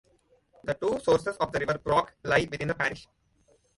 [0.63, 3.07] The two sources of the River Brock lie within the parish.